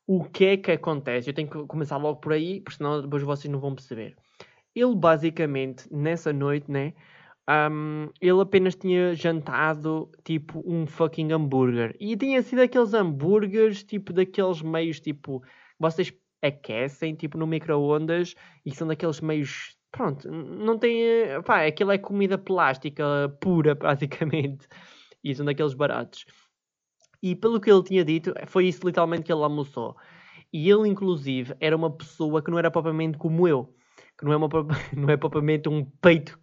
[0.07, 1.29] O que é que acontece?
[1.29, 4.17] Eu tenho que começar logo por aí, porque senão depois vocês não vão perceber.
[4.75, 6.95] Ele basicamente, nessa noite, né,
[7.49, 11.95] um, ele apenas tinha jantado tipo um fucking hambúrguer.
[12.01, 15.43] E tinha sido aqueles hambúrgueres, tipo daqueles meios, tipo,
[15.79, 21.03] vocês aquecem, tipo no micro-ondas, e são daqueles meios, pronto, não tem,
[21.45, 23.05] pá, aquilo é comida plástica
[23.41, 24.67] pura, praticamente
[25.25, 26.27] e são daqueles baratos.
[27.23, 29.97] E pelo que ele tinha dito, foi isso literalmente que ele almoçou.
[30.53, 33.75] E ele, inclusive, era uma pessoa que não era propriamente como eu.
[34.19, 34.49] Que não é, uma,
[34.95, 36.39] não é propriamente um peito,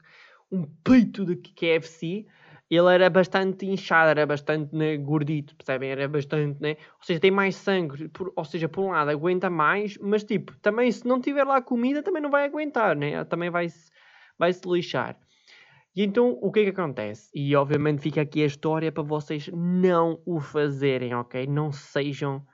[0.52, 2.26] um peito de KFC.
[2.70, 5.90] Ele era bastante inchado, era bastante né, gordito, percebem?
[5.90, 6.78] Era bastante, né?
[7.00, 8.08] Ou seja, tem mais sangue.
[8.10, 11.62] Por, ou seja, por um lado aguenta mais, mas tipo, também se não tiver lá
[11.62, 13.24] comida, também não vai aguentar, né?
[13.26, 13.92] Também vai-se
[14.38, 15.18] vai -se lixar.
[15.96, 17.30] E então o que é que acontece?
[17.36, 21.46] E obviamente fica aqui a história para vocês não o fazerem, ok?
[21.48, 22.46] Não sejam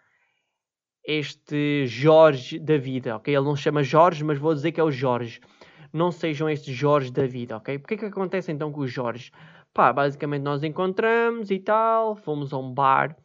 [1.05, 3.33] este Jorge da vida, ok?
[3.33, 5.39] Ele não se chama Jorge, mas vou dizer que é o Jorge.
[5.97, 7.77] Não sejam este Jorge da vida, ok?
[7.77, 9.31] O que é que acontece então com o Jorge?
[9.73, 13.17] Pá, basicamente nós encontramos e tal, fomos a um bar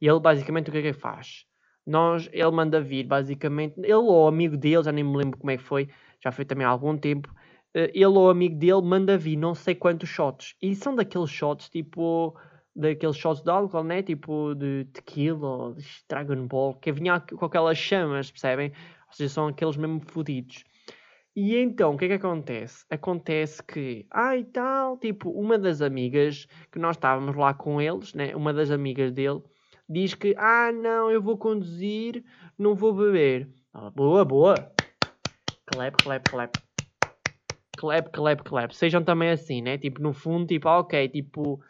[0.00, 1.46] e ele basicamente o que é que faz?
[1.86, 5.50] Nós, ele manda vir, basicamente, ele ou o amigo dele, já nem me lembro como
[5.50, 5.88] é que foi,
[6.22, 7.34] já foi também há algum tempo,
[7.74, 10.54] eh, ele ou amigo dele manda vir não sei quantos shots.
[10.60, 12.36] E são daqueles shots tipo.
[12.74, 14.02] Daqueles shots de álcool, né?
[14.02, 18.72] Tipo de tequila ou de Dragon Ball, que vinha com aquelas chamas, percebem?
[19.08, 20.64] Ou seja, são aqueles mesmo fodidos.
[21.34, 22.84] E então, o que é que acontece?
[22.90, 28.34] Acontece que, ah tal, tipo, uma das amigas, que nós estávamos lá com eles, né?
[28.34, 29.40] Uma das amigas dele,
[29.88, 32.24] diz que, ah não, eu vou conduzir,
[32.58, 33.48] não vou beber.
[33.94, 34.54] Boa, boa.
[35.66, 36.70] Clap, clap, clap
[37.80, 38.72] clap, clap, clap.
[38.74, 39.78] Sejam também assim, né?
[39.78, 41.60] Tipo, no fundo, tipo, ah, ok, tipo,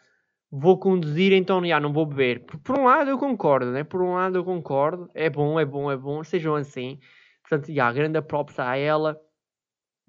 [0.51, 2.45] vou conduzir, então já não vou beber.
[2.45, 3.83] Por, por, um lado eu concordo, né?
[3.83, 5.09] Por um lado eu concordo.
[5.13, 6.23] É bom, é bom, é bom.
[6.23, 6.99] Sejam assim.
[7.41, 9.17] Portanto, já, grande props a ela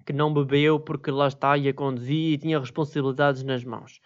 [0.05, 4.01] que não bebeu porque lá está, ia conduzir e tinha responsabilidades nas mãos.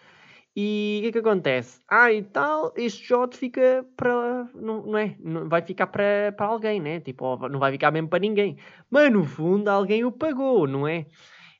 [0.56, 1.80] E o que é que acontece?
[1.88, 4.48] Ah, e tal, este shot fica para.
[4.54, 5.14] Não, não é?
[5.20, 6.98] Não, vai ficar para, para alguém, né?
[6.98, 8.56] Tipo, não vai ficar mesmo para ninguém.
[8.90, 11.06] Mas no fundo, alguém o pagou, não é?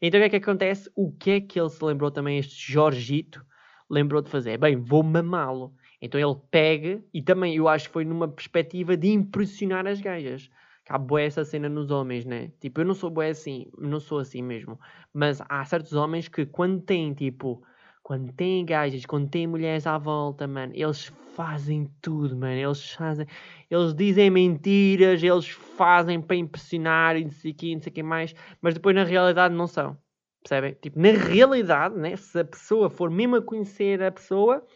[0.03, 0.91] Então o que é que acontece?
[0.97, 3.45] O que é que ele se lembrou também, este Jorgito,
[3.89, 4.59] lembrou de fazer?
[4.59, 5.75] Bem, vou mamá-lo.
[6.01, 10.51] Então ele pega, e também eu acho que foi numa perspectiva de impressionar as gajas.
[10.89, 12.51] Que há boé essa cena nos homens, né?
[12.59, 14.81] Tipo, eu não sou boé assim, não sou assim mesmo.
[15.13, 17.63] Mas há certos homens que quando têm, tipo,
[18.03, 22.55] quando têm gajas, quando têm mulheres à volta, mano, eles fazem tudo, mano.
[22.55, 23.27] Eles fazem,
[23.71, 28.35] eles dizem mentiras, eles fazem para impressionar e não sei o não sei quem mais,
[28.63, 29.95] mas depois na realidade não são.
[30.43, 30.75] Percebem?
[30.81, 34.67] Tipo, na realidade, né, se a pessoa for mesmo a conhecer a pessoa,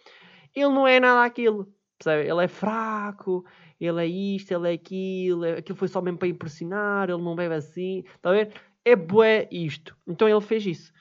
[0.54, 1.72] ele não é nada aquilo.
[1.98, 2.28] Percebe?
[2.28, 3.46] Ele é fraco,
[3.84, 7.54] ele é isto, ele é aquilo, aquilo foi só mesmo para impressionar, ele não bebe
[7.54, 8.04] assim.
[8.16, 8.52] Está a ver?
[8.84, 9.96] É bué isto.
[10.06, 10.92] Então ele fez isso.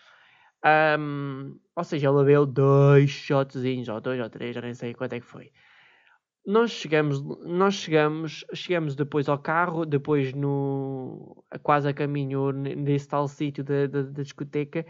[0.99, 5.13] Um, ou seja, ele bebeu dois shotzinhos, ou dois ou três, já nem sei quanto
[5.13, 5.51] é que foi.
[6.45, 13.27] nós chegamos, nós chegamos, chegamos depois ao carro, depois no quase a caminho nesse tal
[13.27, 14.85] sítio da, da, da, discoteca.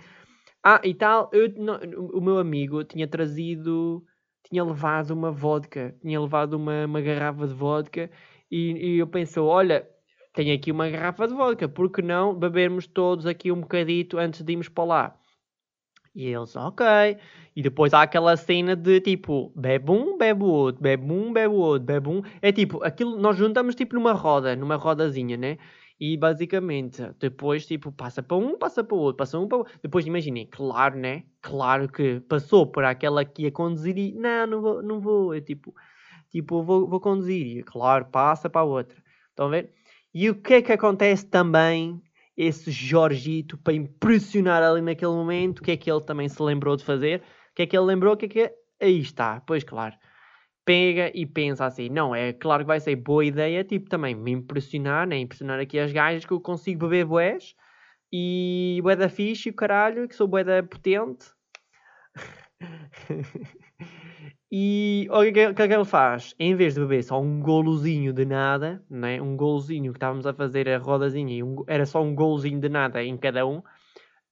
[0.63, 1.75] Ah, e tal, eu, no,
[2.17, 4.06] o meu amigo tinha trazido,
[4.52, 8.12] tinha levado uma vodka, tinha levado uma, uma garrafa de vodka
[8.52, 9.88] e, e eu pensei, olha,
[10.34, 14.42] tenho aqui uma garrafa de vodka, por que não bebermos todos aqui um bocadito antes
[14.42, 15.18] de irmos para lá?
[16.14, 16.86] E eles, ok.
[17.56, 21.54] E depois há aquela cena de tipo, bebe um, bebe o outro, bebe um, bebe
[21.54, 22.22] o outro, bebe um.
[22.42, 25.58] É tipo, aquilo nós juntamos tipo numa roda, numa rodazinha, né?
[26.02, 29.74] E basicamente, depois tipo, passa para um, passa para o outro, passa um para outro.
[29.84, 31.26] Depois imaginem, claro, né?
[31.42, 35.32] Claro que passou por aquela que ia conduzir e não, não vou, não vou.
[35.32, 35.76] É tipo,
[36.32, 37.60] tipo, vou, vou conduzir.
[37.60, 38.98] E claro, passa para a outra.
[39.30, 39.76] Estão a ver?
[40.12, 42.02] E o que é que acontece também
[42.36, 45.60] esse Jorgito para impressionar ali naquele momento.
[45.60, 47.20] O que é que ele também se lembrou de fazer?
[47.52, 48.16] O que é que ele lembrou?
[48.16, 48.56] O que é que.
[48.82, 49.96] Aí está, pois claro.
[50.65, 54.32] Pega e pensa assim: não, é claro que vai ser boa ideia, tipo, também me
[54.32, 55.17] impressionar, né?
[55.17, 57.56] Impressionar aqui as gajas que eu consigo beber boés
[58.13, 61.26] e bué da fixe, o caralho, que sou bué da potente.
[64.54, 66.36] E o que, é que, é que ele faz?
[66.38, 69.21] Em vez de beber só um golozinho de nada, né?
[69.21, 72.67] um golozinho que estávamos a fazer a rodazinha e um, era só um golozinho de
[72.67, 73.63] nada em cada um,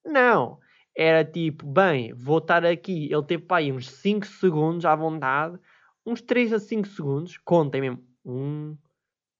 [0.06, 0.60] não.
[0.94, 3.08] Era tipo, bem, vou estar aqui.
[3.10, 5.58] Ele teve para aí uns 5 segundos à vontade,
[6.06, 8.04] uns 3 a 5 segundos, contem mesmo.
[8.26, 8.78] 1,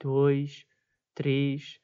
[0.02, 0.66] 2,
[1.16, 1.80] 3,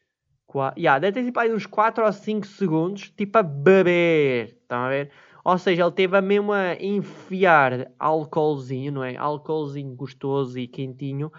[0.48, 0.80] 4.
[0.80, 4.58] Yeah, deve ter tipo aí uns 4 ou 5 segundos, tipo a beber.
[4.62, 5.12] Estão a ver?
[5.44, 9.16] Ou seja, ele teve a mesmo a enfiar álcoolzinho, não é?
[9.16, 11.32] Álcoolzinho gostoso e quentinho,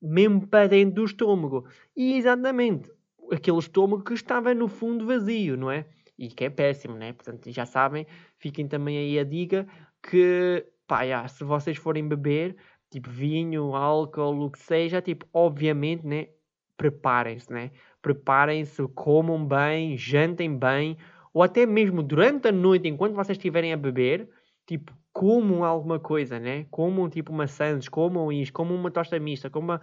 [0.00, 1.66] mesmo para dentro do estômago.
[1.94, 2.90] E exatamente,
[3.30, 5.86] aquele estômago que estava no fundo vazio, não é?
[6.18, 7.12] E que é péssimo, né?
[7.12, 8.06] Portanto, já sabem,
[8.38, 9.66] fiquem também aí a dica
[10.02, 12.56] que, pá, já, se vocês forem beber,
[12.90, 16.28] tipo vinho, álcool, o que seja, tipo, obviamente, né?
[16.76, 17.70] Preparem-se, né?
[18.02, 20.96] Preparem-se, comam bem, jantem bem,
[21.32, 24.28] ou até mesmo durante a noite, enquanto vocês estiverem a beber,
[24.66, 26.66] tipo, comam alguma coisa, né?
[26.70, 29.80] Comam tipo maçãs, comam isto, comam uma tosta mista, comam,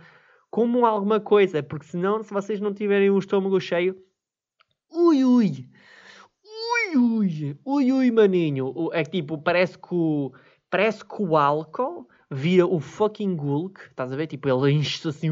[0.50, 3.96] comam alguma coisa, porque senão, se vocês não tiverem o estômago cheio,
[4.92, 5.70] ui ui,
[6.44, 10.32] ui ui, ui ui maninho, é tipo, parece que o,
[10.70, 14.28] parece que o álcool via o fucking Gulk, estás a ver?
[14.28, 15.30] Tipo, ele enche-se assim,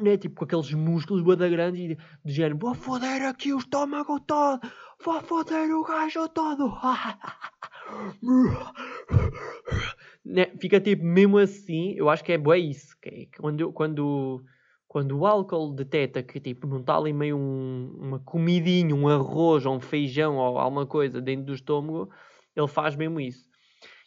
[0.00, 0.16] né?
[0.16, 4.60] Tipo, com aqueles músculos bada grandes e de género, vou foder aqui o estômago todo,
[5.04, 6.72] vou foder o gajo todo.
[10.24, 10.46] né?
[10.60, 12.96] Fica tipo mesmo assim, eu acho que é boa isso.
[13.00, 14.42] Que é, quando, quando,
[14.88, 19.66] quando o álcool detecta que tipo, não está ali meio um, uma comidinha, um arroz
[19.66, 22.10] ou um feijão ou alguma coisa dentro do estômago,
[22.60, 23.48] ele faz mesmo isso.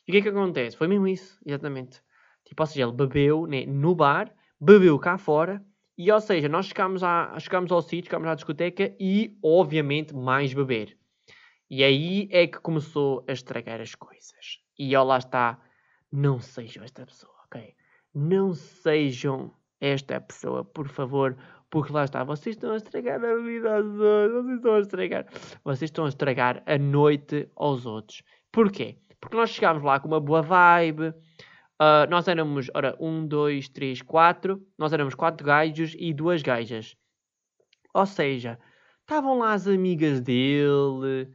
[0.07, 0.77] E o que é que acontece?
[0.77, 2.01] Foi mesmo isso, exatamente.
[2.45, 5.63] Tipo, ou seja, ele bebeu né, no bar, bebeu cá fora
[5.97, 10.53] e ou seja, nós chegámos, à, chegámos ao sítio, chegámos à discoteca e, obviamente, mais
[10.53, 10.97] beber.
[11.69, 14.59] E aí é que começou a estragar as coisas.
[14.77, 15.59] E ó, lá está,
[16.11, 17.75] não sejam esta pessoa, ok?
[18.13, 21.37] Não sejam esta pessoa, por favor,
[21.69, 25.25] porque lá está, vocês estão a estragar a vida aos outros, vocês estão a estragar,
[25.63, 28.23] vocês estão a estragar a noite aos outros.
[28.53, 28.97] Porquê?
[29.19, 31.13] Porque nós chegámos lá com uma boa vibe,
[31.83, 34.65] Uh, nós éramos, ora, um, dois, três, quatro.
[34.77, 36.95] Nós éramos quatro gajos e duas gajas.
[37.93, 38.57] Ou seja,
[39.01, 41.27] estavam lá as amigas dele.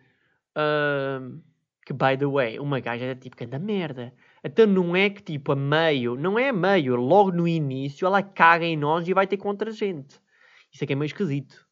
[0.56, 1.42] Uh,
[1.84, 4.14] que, by the way, uma gaja era tipo da merda.
[4.42, 8.22] Então não é que tipo a meio, não é a meio, logo no início ela
[8.22, 10.20] caga em nós e vai ter contra a gente.
[10.72, 11.67] Isso é que é meio esquisito.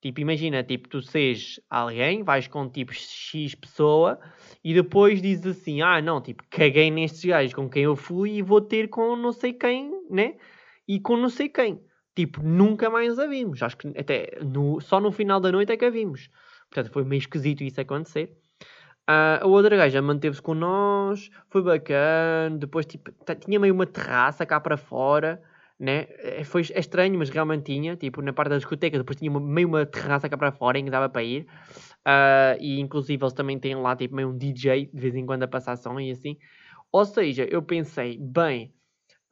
[0.00, 4.18] Tipo, imagina, tipo, tu seres alguém, vais com tipo X pessoa
[4.64, 8.42] e depois dizes assim: ah, não, tipo, caguei nestes gajos com quem eu fui e
[8.42, 10.36] vou ter com não sei quem, né?
[10.88, 11.82] E com não sei quem.
[12.16, 13.62] Tipo, nunca mais a vimos.
[13.62, 16.30] Acho que até no, só no final da noite é que a vimos.
[16.70, 18.36] Portanto, foi meio esquisito isso acontecer.
[19.08, 22.56] Uh, a outra gaja manteve-se com nós, foi bacana.
[22.58, 23.12] Depois, tipo,
[23.44, 25.42] tinha meio uma terraça cá para fora
[25.80, 26.06] né?
[26.18, 29.40] É, foi é estranho, mas realmente tinha, tipo, na parte da discoteca, depois tinha uma,
[29.40, 31.46] meio uma terraça cá para fora em que dava para ir.
[32.06, 35.42] Uh, e inclusive eles também têm lá, tipo, meio um DJ de vez em quando
[35.44, 36.36] a passar som e assim.
[36.92, 38.74] Ou seja, eu pensei, bem,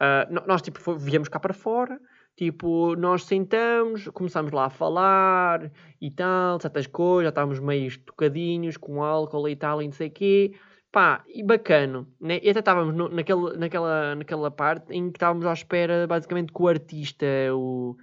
[0.00, 2.00] uh, nós, tipo, foi, viemos cá para fora,
[2.34, 8.78] tipo, nós sentamos, começamos lá a falar e tal, certas coisas, já estávamos meio tocadinhos
[8.78, 10.54] com álcool e tal, e não sei o quê.
[10.90, 12.40] Pá, e bacano, né?
[12.42, 16.62] E até estávamos no, naquele, naquela, naquela parte em que estávamos à espera, basicamente, que
[16.62, 17.96] o artista, o...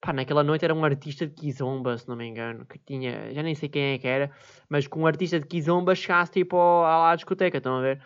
[0.00, 3.42] Pá, naquela noite era um artista de Kizomba, se não me engano, que tinha, já
[3.42, 4.30] nem sei quem é que era,
[4.68, 8.00] mas com um artista de Kizomba chegasse, tipo, à, à discoteca, estão a ver?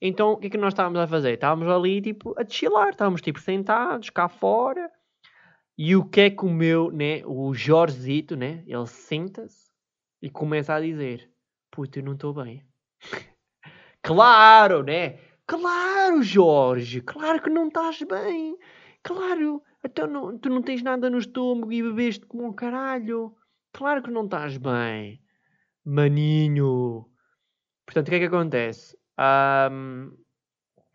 [0.00, 1.34] Então, o que é que nós estávamos a fazer?
[1.34, 2.90] Estávamos ali, tipo, a chilar.
[2.90, 4.90] Estávamos, tipo, sentados cá fora.
[5.76, 7.22] E o que é que o meu, né?
[7.26, 8.64] O Jorgezito, né?
[8.66, 9.70] Ele senta-se
[10.22, 11.30] e começa a dizer:
[11.70, 12.64] Puta, eu não estou bem.
[14.02, 15.18] claro, né?
[15.46, 17.00] Claro, Jorge.
[17.00, 18.56] Claro que não estás bem.
[19.02, 19.62] Claro.
[19.84, 23.34] Então não, tu não tens nada no estômago e bebeste como um caralho.
[23.72, 25.20] Claro que não estás bem.
[25.84, 27.06] Maninho.
[27.86, 28.96] Portanto, o que é que acontece?
[29.18, 30.12] Um,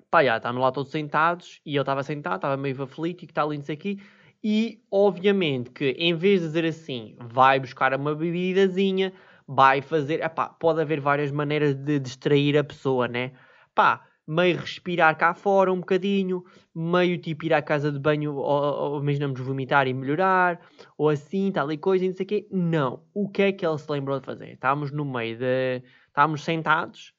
[0.10, 3.34] pá, já, estávamos lá todos sentados e eu estava sentado, estava meio aflito e que
[3.34, 4.02] tal, sei aqui.
[4.44, 9.12] E, obviamente, que em vez de dizer assim, vai buscar uma bebidazinha,
[9.48, 10.24] vai fazer.
[10.24, 13.32] Epá, pode haver várias maneiras de distrair a pessoa, né?
[13.74, 18.44] Pá, meio respirar cá fora um bocadinho, meio tipo ir à casa de banho, ou,
[18.44, 20.60] ou imaginamos vomitar e melhorar,
[20.98, 22.48] ou assim, tal e coisa, não sei o quê.
[22.52, 23.04] Não.
[23.14, 24.54] O que é que ele se lembrou de fazer?
[24.54, 25.84] Estávamos no meio de.
[26.08, 27.16] Estávamos sentados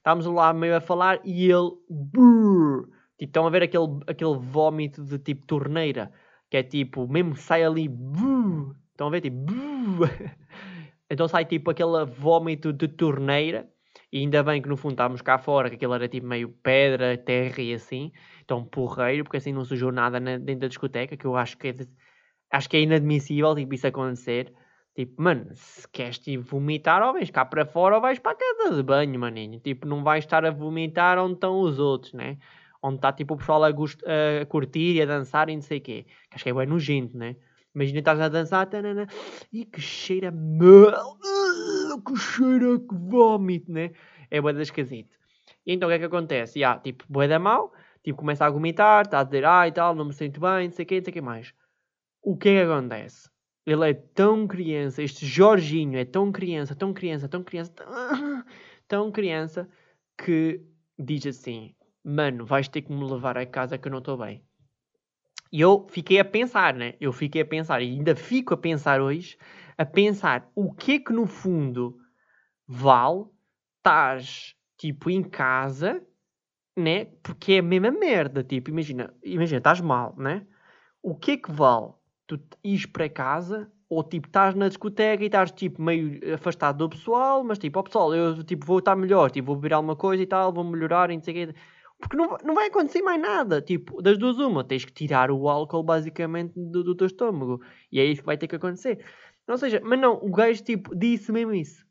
[0.00, 1.70] estávamos lá meio a falar e ele.
[1.88, 2.84] Brrr,
[3.18, 6.12] tipo, estão a ver aquele, aquele vómito de tipo torneira,
[6.50, 7.88] que é tipo, mesmo sai ali.
[7.88, 9.20] Brrr, estão a ver?
[9.20, 9.36] Tipo.
[9.36, 10.08] Brrr,
[11.10, 13.68] então sai tipo aquele vómito de torneira.
[14.12, 17.16] E ainda bem que no fundo estávamos cá fora, que aquilo era tipo meio pedra,
[17.16, 18.12] terra e assim.
[18.44, 21.74] Então porreiro, porque assim não sujou nada dentro da discoteca, que eu acho que é,
[22.52, 24.52] acho que é inadmissível tipo, isso acontecer.
[24.94, 28.34] Tipo, mano, se queres tipo, vomitar, ou vais cá para fora ou vais para a
[28.34, 29.60] casa de banho, maninho.
[29.60, 32.38] Tipo, não vais estar a vomitar onde estão os outros, né?
[32.82, 35.80] Onde está tipo o pessoal a, a curtir e a dançar e não sei o
[35.80, 36.06] quê.
[36.32, 37.36] Acho que é bem nojento, né?
[37.74, 39.06] Imagina estás a dançar, tanana,
[39.52, 41.18] e que cheira mal,
[42.04, 43.92] que cheira que vómito, né?
[44.30, 45.16] É bué da esquisito.
[45.66, 46.58] E então o que é que acontece?
[46.60, 50.06] Já, tipo, bué da mal, tipo, começa a vomitar, está a dizer, ah, tal, não
[50.06, 51.54] me sinto bem, não sei o quê, não sei o que mais.
[52.22, 53.30] O que é que acontece?
[53.66, 57.86] Ele é tão criança, este Jorginho é tão criança, tão criança, tão criança, tão,
[58.88, 59.68] tão criança,
[60.18, 60.60] que
[60.98, 64.42] diz assim: Mano, vais ter que me levar a casa que eu não estou bem.
[65.52, 66.94] E eu fiquei a pensar, né?
[67.00, 69.36] Eu fiquei a pensar, e ainda fico a pensar hoje,
[69.76, 71.98] a pensar o que é que no fundo
[72.66, 73.24] vale
[73.78, 76.00] estás tipo em casa,
[76.76, 77.06] né?
[77.22, 80.46] Porque é a mesma merda, tipo, imagina, imagina, estás mal, né?
[81.02, 81.92] O que é que vale
[82.26, 86.90] tu ires para casa ou tipo estás na discoteca e estás tipo meio afastado do
[86.90, 89.96] pessoal, mas tipo, ó oh, pessoal, eu tipo vou estar melhor, tipo vou beber alguma
[89.96, 91.54] coisa e tal, vou melhorar e não sei o quê.
[92.00, 93.60] Porque não, não vai acontecer mais nada.
[93.60, 97.60] Tipo, das duas uma, tens que tirar o álcool basicamente do, do teu estômago.
[97.92, 99.04] E é isso que vai ter que acontecer.
[99.46, 101.84] Ou seja, mas não, o gajo tipo disse mesmo isso.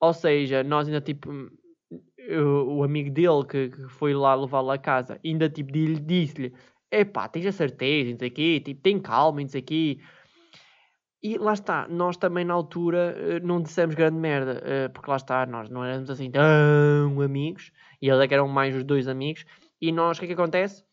[0.00, 4.78] Ou seja, nós ainda tipo o, o amigo dele que, que foi lá levá-lo a
[4.78, 6.52] casa, ainda tipo disse-lhe
[6.92, 9.98] epá, tens a certeza, não sei o quê, tipo, tem calma, não sei o quê.
[11.22, 15.16] E lá está, nós também na altura eh, não dissemos grande merda, eh, porque lá
[15.16, 17.72] está, nós não éramos assim tão amigos,
[18.02, 19.46] e eles é que eram mais os dois amigos,
[19.80, 20.84] e nós, o que é que acontece?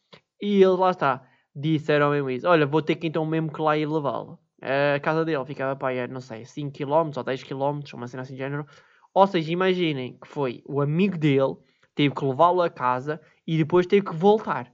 [0.41, 3.77] E eles, lá está, disseram mesmo isso, olha, vou ter que então mesmo que lá
[3.77, 4.39] ir levá-lo.
[4.61, 8.39] A casa dele ficava, pá, é, não sei, 5km ou 10km, uma cena assim de
[8.39, 8.65] género.
[9.13, 11.55] Ou seja, imaginem que foi o amigo dele,
[11.95, 14.71] teve que levá-lo a casa e depois teve que voltar.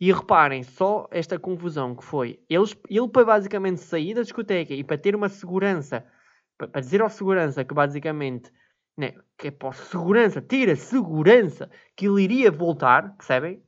[0.00, 2.40] E reparem só esta confusão que foi.
[2.48, 6.04] Ele para basicamente sair da discoteca e para ter uma segurança,
[6.58, 8.50] para dizer ao segurança que basicamente,
[8.96, 13.62] né, que é a segurança, ter a segurança que ele iria voltar, percebem?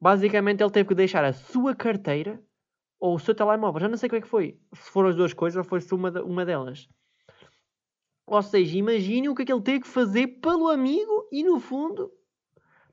[0.00, 2.40] Basicamente ele teve que deixar a sua carteira
[2.98, 3.80] ou o seu telemóvel.
[3.80, 4.58] Já não sei como é que foi.
[4.74, 6.88] Se foram as duas coisas ou foi-se uma, uma delas.
[8.26, 11.60] Ou seja, imaginem o que é que ele teve que fazer pelo amigo e no
[11.60, 12.12] fundo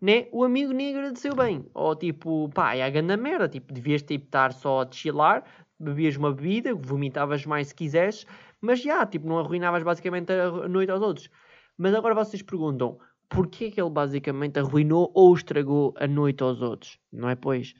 [0.04, 1.66] né, o amigo nem agradeceu bem.
[1.74, 3.48] Ou tipo, pá, é a grande merda.
[3.48, 5.44] Tipo, devias tipo, estar só a chilar,
[5.80, 8.26] bebias uma bebida, vomitavas mais se quisesses,
[8.60, 11.30] mas já, tipo, não arruinavas basicamente a noite aos outros.
[11.78, 17.00] Mas agora vocês perguntam, porquê que ele basicamente arruinou ou estragou a noite aos outros?
[17.12, 17.74] Não é pois?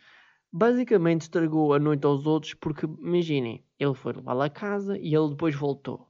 [0.52, 5.30] Basicamente estragou a noite aos outros porque, imaginem, ele foi levá-lo a casa e ele
[5.30, 6.08] depois voltou.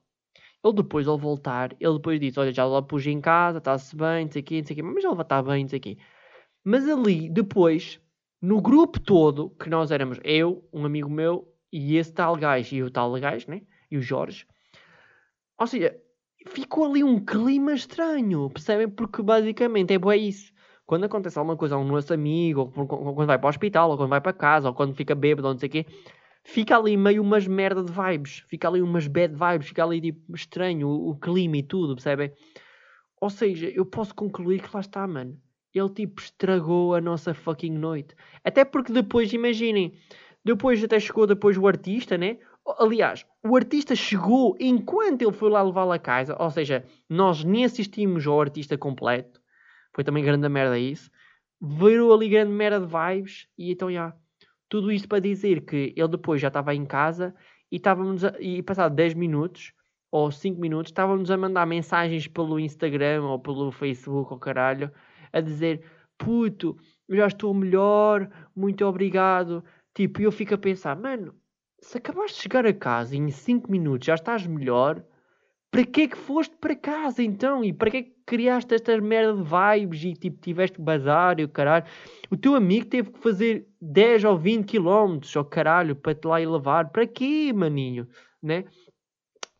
[0.63, 4.25] Ele depois, ao voltar, ele depois disse: Olha, já lá pus em casa, está-se bem,
[4.25, 5.97] não sei o quê, não sei mas ele vai estar bem, não quê.
[6.63, 7.99] Mas ali, depois,
[8.41, 12.83] no grupo todo, que nós éramos eu, um amigo meu e esse tal gajo e
[12.83, 13.63] o tal gajo, né?
[13.91, 14.47] E o Jorge.
[15.57, 15.99] Ou seja,
[16.45, 18.89] ficou ali um clima estranho, percebem?
[18.89, 20.51] Porque basicamente é boa isso.
[20.85, 23.97] Quando acontece alguma coisa a um nosso amigo, ou quando vai para o hospital, ou
[23.97, 25.85] quando vai para casa, ou quando fica bêbado, ou não sei o quê,
[26.43, 30.35] fica ali meio umas merda de vibes, fica ali umas bad vibes, fica ali tipo
[30.35, 32.31] estranho o, o clima e tudo, percebem?
[33.21, 35.39] Ou seja, eu posso concluir que lá está, mano.
[35.73, 38.13] Ele tipo estragou a nossa fucking noite.
[38.43, 39.97] Até porque depois, imaginem,
[40.43, 42.37] depois até chegou depois o artista, né?
[42.79, 47.65] Aliás, o artista chegou enquanto ele foi lá levá-lo a casa, ou seja, nós nem
[47.65, 49.41] assistimos ao artista completo.
[49.93, 51.11] Foi também grande merda isso.
[51.61, 54.15] virou ali grande merda de vibes e então já.
[54.69, 57.35] Tudo isto para dizer que ele depois já estava em casa
[57.71, 59.73] e estávamos a, e passado 10 minutos
[60.11, 64.91] ou 5 minutos estávamos a mandar mensagens pelo Instagram ou pelo Facebook ou caralho
[65.31, 65.83] a dizer
[66.17, 66.77] puto,
[67.09, 69.63] já estou melhor, muito obrigado.
[69.93, 71.35] Tipo, eu fico a pensar, mano,
[71.83, 75.03] se acabaste de chegar a casa e em 5 minutos já estás melhor,
[75.69, 77.63] para que é que foste para casa então?
[77.63, 81.43] E para que é que criaste estas merda de vibes e tipo tiveste bazar e
[81.43, 81.85] o caralho?
[82.29, 86.39] O teu amigo teve que fazer 10 ou 20 quilómetros, ou caralho, para te lá
[86.39, 86.89] ir levar.
[86.89, 88.07] Para quê, maninho?
[88.41, 88.65] Né?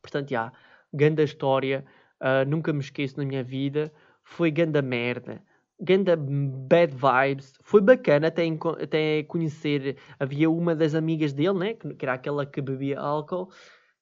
[0.01, 0.57] Portanto, já, yeah,
[0.93, 1.83] ganda história,
[2.21, 3.91] uh, nunca me esqueço na minha vida,
[4.23, 5.41] foi ganda merda.
[5.83, 8.43] Ganda bad vibes, foi bacana até,
[8.81, 9.97] até conhecer.
[10.17, 11.73] Havia uma das amigas dele, né?
[11.73, 13.49] que era aquela que bebia álcool,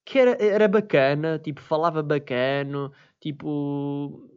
[0.05, 4.29] que era, era bacana, tipo, falava bacano, tipo,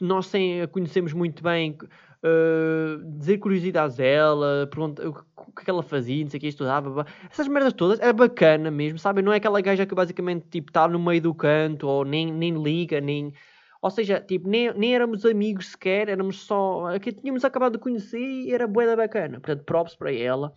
[0.00, 1.76] nós sem a conhecemos muito bem,
[2.22, 5.14] uh, dizer curiosidades dela, perguntar o
[5.54, 8.98] que, que ela fazia, não sei o que, estudava, essas merdas todas, era bacana mesmo,
[8.98, 9.22] sabe?
[9.22, 12.60] Não é aquela gaja que basicamente, tipo, está no meio do canto, ou nem, nem
[12.62, 13.32] liga, nem...
[13.80, 16.98] Ou seja, tipo, nem, nem éramos amigos sequer, éramos só...
[16.98, 19.40] que tínhamos acabado de conhecer e era boa bacana.
[19.40, 20.52] Portanto, props para ela.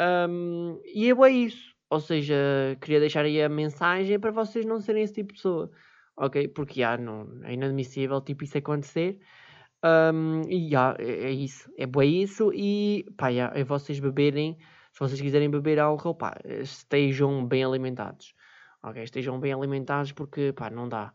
[0.00, 1.74] Um, e é bem isso.
[1.90, 2.34] Ou seja,
[2.80, 5.70] queria deixar aí a mensagem para vocês não serem esse tipo de pessoa.
[6.16, 6.48] Ok?
[6.48, 9.20] Porque já, não, é inadmissível tipo isso acontecer.
[9.84, 11.70] Um, e já, é, é, isso.
[11.76, 12.52] É bom isso.
[12.54, 14.58] E pá, já, é vocês beberem.
[14.92, 18.34] Se vocês quiserem beber álcool, pá, estejam bem alimentados.
[18.82, 19.02] Ok?
[19.02, 21.12] Estejam bem alimentados porque pá, não dá.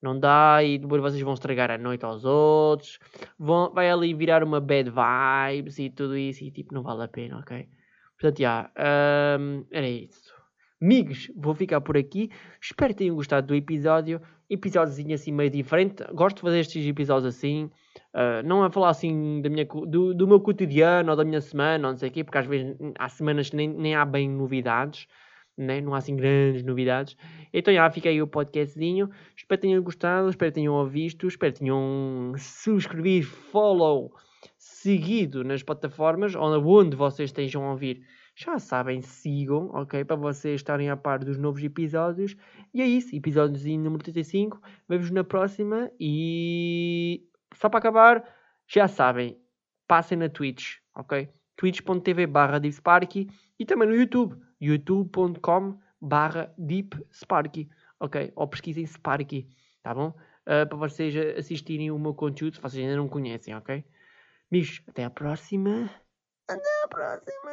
[0.00, 2.98] Não dá e depois vocês vão estragar a noite aos outros.
[3.38, 6.44] Vão, vai ali virar uma bad vibes e tudo isso.
[6.44, 7.68] E tipo, não vale a pena, ok?
[8.18, 8.70] Portanto, já,
[9.38, 10.32] um, era isso.
[10.80, 12.30] Amigos, vou ficar por aqui.
[12.60, 14.20] Espero que tenham gostado do episódio.
[14.48, 16.04] Episódiozinho assim meio diferente.
[16.12, 17.70] Gosto de fazer estes episódios assim.
[18.14, 21.88] Uh, não a falar assim da minha, do, do, meu cotidiano ou da minha semana,
[21.88, 24.28] ou não sei o quê, porque às vezes há semanas que nem, nem há bem
[24.28, 25.08] novidades.
[25.58, 25.80] Né?
[25.80, 27.16] Não há assim grandes novidades.
[27.52, 29.10] Então já fica aí o podcastzinho.
[29.36, 34.12] Espero que tenham gostado, espero que tenham ouvido, espero que tenham subscrever, follow
[34.56, 38.06] seguido nas plataformas onde vocês estejam a ouvir.
[38.36, 40.04] Já sabem, sigam, ok?
[40.04, 42.36] Para vocês estarem a par dos novos episódios.
[42.72, 44.60] E é isso, episódio número 35.
[44.88, 48.24] Vemos na próxima e só para acabar,
[48.68, 49.36] já sabem,
[49.88, 51.37] passem na Twitch, ok?
[51.58, 53.28] twitch.tv barra deepsparky
[53.58, 57.68] e também no YouTube, youtube.com barra deepsparky,
[58.00, 58.32] ok?
[58.34, 59.48] Ou pesquisem Sparky,
[59.82, 60.14] tá bom?
[60.46, 63.84] Uh, para vocês assistirem o meu conteúdo, se vocês ainda não conhecem, ok?
[64.50, 65.90] Amigos, até a próxima.
[66.48, 67.50] Até a próxima.